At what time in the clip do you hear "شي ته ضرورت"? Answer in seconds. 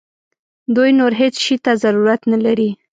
1.45-2.21